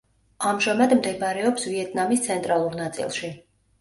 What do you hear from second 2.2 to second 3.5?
ცენტრალურ ნაწილში.